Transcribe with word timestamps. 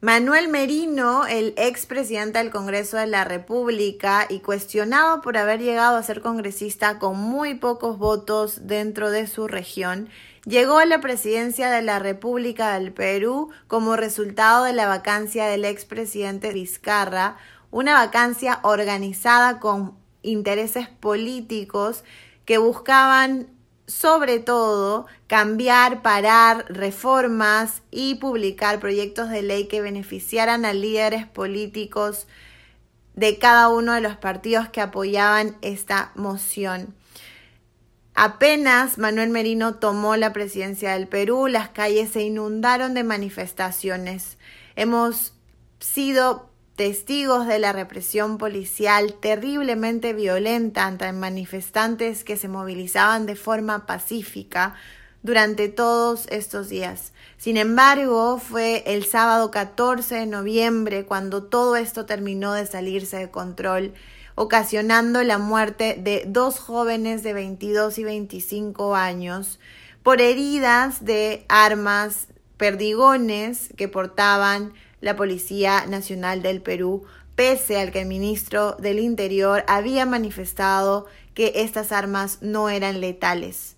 Manuel 0.00 0.46
Merino, 0.46 1.26
el 1.26 1.54
expresidente 1.56 2.38
del 2.38 2.52
Congreso 2.52 2.98
de 2.98 3.08
la 3.08 3.24
República 3.24 4.26
y 4.28 4.38
cuestionado 4.38 5.20
por 5.22 5.36
haber 5.36 5.60
llegado 5.60 5.96
a 5.96 6.02
ser 6.04 6.20
congresista 6.20 7.00
con 7.00 7.18
muy 7.18 7.56
pocos 7.56 7.98
votos 7.98 8.68
dentro 8.68 9.10
de 9.10 9.26
su 9.26 9.48
región, 9.48 10.08
llegó 10.44 10.78
a 10.78 10.86
la 10.86 11.00
presidencia 11.00 11.68
de 11.68 11.82
la 11.82 11.98
República 11.98 12.78
del 12.78 12.92
Perú 12.92 13.50
como 13.66 13.96
resultado 13.96 14.62
de 14.62 14.72
la 14.72 14.86
vacancia 14.86 15.46
del 15.46 15.64
expresidente 15.64 16.52
Vizcarra, 16.52 17.36
una 17.72 17.94
vacancia 17.94 18.60
organizada 18.62 19.58
con 19.58 19.98
intereses 20.22 20.86
políticos 20.88 22.04
que 22.44 22.58
buscaban 22.58 23.48
sobre 23.88 24.38
todo 24.38 25.06
cambiar, 25.26 26.02
parar 26.02 26.66
reformas 26.68 27.82
y 27.90 28.16
publicar 28.16 28.78
proyectos 28.78 29.30
de 29.30 29.42
ley 29.42 29.66
que 29.66 29.80
beneficiaran 29.80 30.64
a 30.66 30.74
líderes 30.74 31.26
políticos 31.26 32.28
de 33.14 33.38
cada 33.38 33.70
uno 33.70 33.94
de 33.94 34.02
los 34.02 34.16
partidos 34.16 34.68
que 34.68 34.82
apoyaban 34.82 35.56
esta 35.62 36.12
moción. 36.14 36.94
Apenas 38.14 38.98
Manuel 38.98 39.30
Merino 39.30 39.76
tomó 39.76 40.16
la 40.16 40.32
presidencia 40.32 40.92
del 40.92 41.08
Perú, 41.08 41.48
las 41.48 41.70
calles 41.70 42.10
se 42.10 42.20
inundaron 42.20 42.92
de 42.92 43.04
manifestaciones. 43.04 44.36
Hemos 44.76 45.32
sido 45.80 46.47
testigos 46.78 47.48
de 47.48 47.58
la 47.58 47.72
represión 47.72 48.38
policial 48.38 49.14
terriblemente 49.14 50.12
violenta 50.12 50.86
ante 50.86 51.10
manifestantes 51.12 52.22
que 52.22 52.36
se 52.36 52.46
movilizaban 52.46 53.26
de 53.26 53.34
forma 53.34 53.84
pacífica 53.84 54.76
durante 55.24 55.68
todos 55.68 56.28
estos 56.28 56.68
días. 56.68 57.12
Sin 57.36 57.56
embargo, 57.56 58.38
fue 58.38 58.84
el 58.86 59.04
sábado 59.04 59.50
14 59.50 60.14
de 60.14 60.26
noviembre 60.26 61.04
cuando 61.04 61.42
todo 61.42 61.74
esto 61.74 62.06
terminó 62.06 62.52
de 62.52 62.64
salirse 62.64 63.16
de 63.16 63.30
control, 63.32 63.92
ocasionando 64.36 65.24
la 65.24 65.38
muerte 65.38 65.98
de 66.00 66.26
dos 66.28 66.60
jóvenes 66.60 67.24
de 67.24 67.32
22 67.32 67.98
y 67.98 68.04
25 68.04 68.94
años 68.94 69.58
por 70.04 70.20
heridas 70.20 71.04
de 71.04 71.44
armas 71.48 72.28
perdigones 72.56 73.70
que 73.76 73.88
portaban 73.88 74.74
la 75.00 75.16
Policía 75.16 75.86
Nacional 75.86 76.42
del 76.42 76.60
Perú, 76.60 77.04
pese 77.34 77.80
al 77.80 77.92
que 77.92 78.02
el 78.02 78.08
ministro 78.08 78.72
del 78.72 78.98
Interior 78.98 79.64
había 79.68 80.06
manifestado 80.06 81.06
que 81.34 81.52
estas 81.56 81.92
armas 81.92 82.38
no 82.42 82.68
eran 82.68 83.00
letales. 83.00 83.77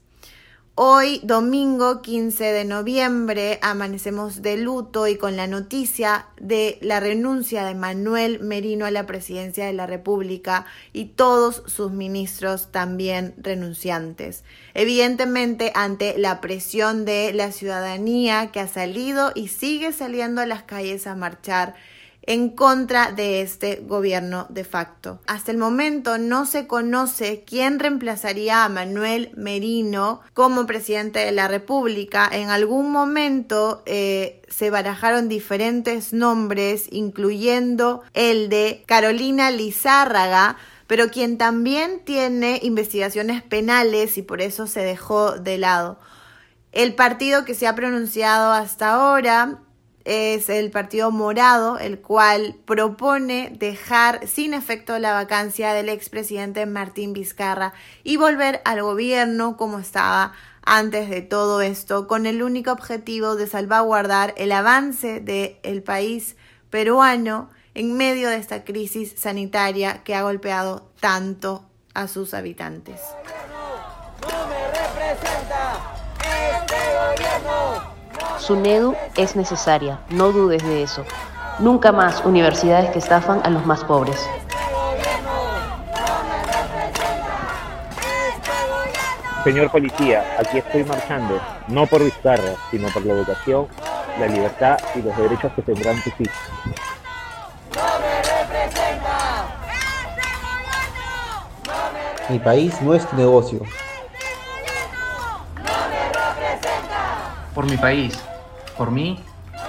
Hoy, 0.83 1.21
domingo 1.23 2.01
15 2.01 2.43
de 2.43 2.65
noviembre, 2.65 3.59
amanecemos 3.61 4.41
de 4.41 4.57
luto 4.57 5.07
y 5.09 5.17
con 5.17 5.37
la 5.37 5.47
noticia 5.47 6.29
de 6.41 6.79
la 6.81 7.01
renuncia 7.01 7.67
de 7.67 7.75
Manuel 7.75 8.41
Merino 8.41 8.87
a 8.87 8.91
la 8.91 9.05
presidencia 9.05 9.67
de 9.67 9.75
la 9.75 9.87
República 9.87 10.65
y 10.95 11.05
todos 11.05 11.65
sus 11.67 11.93
ministros 11.93 12.73
también 12.73 13.35
renunciantes. 13.37 14.43
Evidentemente, 14.73 15.71
ante 15.75 16.17
la 16.17 16.41
presión 16.41 17.05
de 17.05 17.35
la 17.35 17.53
ciudadanía 17.53 18.51
que 18.51 18.61
ha 18.61 18.67
salido 18.67 19.33
y 19.35 19.49
sigue 19.49 19.93
saliendo 19.93 20.41
a 20.41 20.47
las 20.47 20.63
calles 20.63 21.07
a 21.07 21.15
marchar, 21.15 21.75
en 22.23 22.51
contra 22.51 23.13
de 23.13 23.43
este 23.43 23.77
gobierno 23.77 24.47
de 24.51 24.65
facto. 24.65 25.21
Hasta 25.27 25.51
el 25.51 25.59
momento 25.59 26.19
no 26.19 26.47
se 26.47 26.67
conoce 26.67 27.45
quién 27.47 27.79
reemplazaría 27.79 28.65
a 28.65 28.69
Manuel 28.69 29.33
Merino 29.37 30.21
como 30.35 30.67
presidente 30.67 31.21
de 31.21 31.33
la 31.33 31.49
República. 31.49 32.29
En 32.31 32.51
algún 32.51 32.93
momento 32.93 33.83
eh, 33.87 34.43
se 34.49 34.71
barajaron 34.71 35.29
diferentes 35.29 36.13
nombres, 36.13 36.87
incluyendo 36.91 38.03
el 38.15 38.49
de 38.49 38.85
Carolina 38.87 39.51
Lizárraga, 39.51 40.57
pero 40.87 41.09
quien 41.11 41.39
también 41.39 42.01
tiene 42.05 42.59
investigaciones 42.63 43.43
penales 43.43 44.19
y 44.19 44.23
por 44.23 44.41
eso 44.41 44.67
se 44.67 44.81
dejó 44.81 45.33
de 45.39 45.57
lado. 45.57 45.99
El 46.73 46.95
partido 46.95 47.45
que 47.45 47.55
se 47.55 47.67
ha 47.67 47.75
pronunciado 47.75 48.53
hasta 48.53 48.93
ahora 48.93 49.61
es 50.05 50.49
el 50.49 50.71
Partido 50.71 51.11
Morado, 51.11 51.79
el 51.79 52.01
cual 52.01 52.57
propone 52.65 53.53
dejar 53.59 54.27
sin 54.27 54.55
efecto 54.55 54.99
la 54.99 55.13
vacancia 55.13 55.73
del 55.73 55.89
expresidente 55.89 56.65
Martín 56.67 57.13
Vizcarra 57.13 57.73
y 58.03 58.17
volver 58.17 58.63
al 58.65 58.83
gobierno 58.83 59.57
como 59.57 59.79
estaba 59.79 60.33
antes 60.63 61.09
de 61.11 61.23
todo 61.23 61.61
esto, 61.61 62.07
con 62.07 62.27
el 62.27 62.43
único 62.43 62.73
objetivo 62.73 63.35
de 63.37 63.47
salvaguardar 63.47 64.35
el 64.37 64.53
avance 64.53 65.21
del 65.21 65.83
país 65.83 66.37
peruano 66.71 67.51
en 67.75 67.97
medio 67.97 68.29
de 68.29 68.37
esta 68.37 68.65
crisis 68.65 69.15
sanitaria 69.17 70.03
que 70.05 70.15
ha 70.15 70.23
golpeado 70.23 70.91
tanto 71.01 71.65
a 71.95 72.09
sus 72.09 72.35
habitantes. 72.35 73.01
Me 74.23 74.67
representa 74.67 75.95
este 76.23 76.77
gobierno. 76.77 77.60
SUNEDU 78.51 78.97
es 79.17 79.37
necesaria, 79.37 80.01
no 80.09 80.33
dudes 80.33 80.61
de 80.65 80.83
eso. 80.83 81.05
Nunca 81.61 81.93
más 81.93 82.25
universidades 82.25 82.91
que 82.91 82.99
estafan 82.99 83.41
a 83.45 83.49
los 83.49 83.65
más 83.65 83.85
pobres. 83.85 84.29
Señor 89.45 89.71
policía, 89.71 90.25
aquí 90.37 90.59
estoy 90.59 90.83
marchando, 90.83 91.41
no 91.69 91.87
por 91.87 92.03
Vizcarra, 92.03 92.57
sino 92.73 92.89
por 92.89 93.07
la 93.07 93.13
educación, 93.13 93.69
la 94.19 94.27
libertad 94.27 94.79
y 94.97 95.03
los 95.03 95.17
derechos 95.17 95.53
que 95.53 95.63
tendrán 95.63 96.03
tus 96.03 96.13
hijos. 96.19 96.37
Mi 102.29 102.41
país 102.41 102.83
no 102.83 102.95
es 102.95 103.09
tu 103.09 103.15
negocio. 103.15 103.61
Por 107.55 107.67
mi 107.67 107.77
país, 107.77 108.19
por 108.81 108.91
mí, 108.91 109.23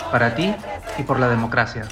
para 0.10 0.36
ti 0.36 0.56
y 0.98 1.04
por 1.04 1.20
la 1.20 1.28
democracia. 1.28 1.84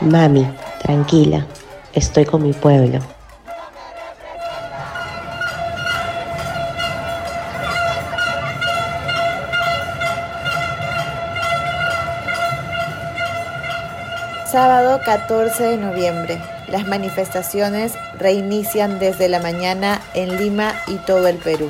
Mami, 0.00 0.50
tranquila, 0.82 1.44
estoy 1.92 2.24
con 2.24 2.42
mi 2.42 2.54
pueblo. 2.54 3.00
Sábado 14.46 15.02
14 15.04 15.64
de 15.64 15.76
noviembre. 15.76 16.59
Las 16.70 16.86
manifestaciones 16.86 17.94
reinician 18.16 19.00
desde 19.00 19.28
la 19.28 19.40
mañana 19.40 20.00
en 20.14 20.38
Lima 20.38 20.72
y 20.86 20.96
todo 20.98 21.26
el 21.26 21.36
Perú. 21.38 21.68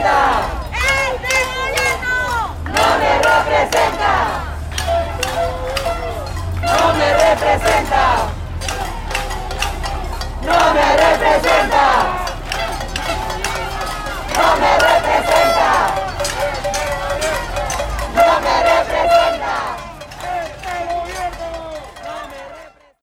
representa. 0.00 0.42
Este 1.12 1.36
gobierno 1.56 2.16
no 2.64 2.86
me 2.98 3.12
representa. 3.18 4.12
No 6.62 6.94
me 6.94 7.08
representa. 7.14 8.04
No 10.42 10.60
me 10.74 10.88
representa. 10.96 11.86
No 14.36 14.48
me 14.56 14.72
representa. 14.78 15.68
No 18.14 18.40
me 18.40 18.54
representa. 18.62 19.56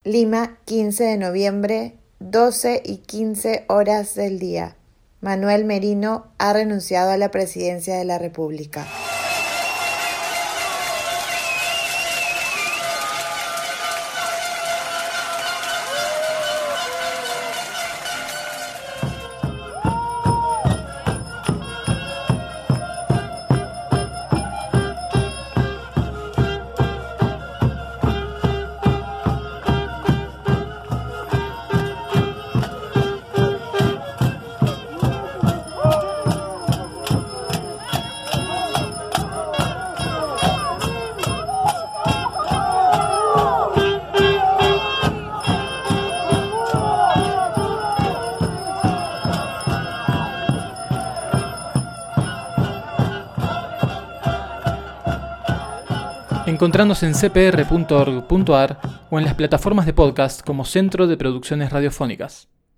Lima, 0.04 0.58
15 0.66 1.04
de 1.04 1.18
noviembre, 1.18 2.00
12 2.20 2.82
y 2.84 2.98
15 2.98 3.66
horas 3.68 4.16
del 4.16 4.40
día. 4.40 4.78
Manuel 5.20 5.66
Merino 5.66 6.28
ha 6.38 6.54
renunciado 6.54 7.12
a 7.12 7.18
la 7.18 7.32
presidencia 7.32 7.98
de 7.98 8.06
la 8.06 8.20
República. 8.20 8.86
Encontrarnos 56.48 57.04
en 57.04 57.14
cpr.org.ar 57.14 58.80
o 59.10 59.20
en 59.20 59.26
las 59.26 59.34
plataformas 59.34 59.86
de 59.86 59.92
podcast 59.92 60.42
como 60.46 60.64
Centro 60.64 61.06
de 61.06 61.18
Producciones 61.18 61.74
Radiofónicas. 61.74 62.48